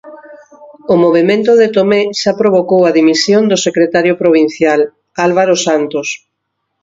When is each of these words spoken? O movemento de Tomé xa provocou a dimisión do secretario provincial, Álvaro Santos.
O 0.93 0.95
movemento 1.03 1.51
de 1.61 1.67
Tomé 1.75 2.01
xa 2.21 2.31
provocou 2.41 2.81
a 2.85 2.95
dimisión 2.99 3.43
do 3.51 3.57
secretario 3.67 4.13
provincial, 4.21 4.81
Álvaro 5.27 5.55
Santos. 5.65 6.07